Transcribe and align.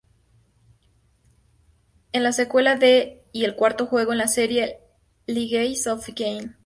Es 2.11 2.23
la 2.23 2.31
secuela 2.33 2.75
de 2.75 3.23
y 3.33 3.43
el 3.43 3.55
cuarto 3.55 3.85
juego 3.85 4.13
en 4.13 4.17
la 4.17 4.27
serie 4.27 4.79
Legacy 5.27 5.87
of 5.89 6.09
Kain. 6.17 6.55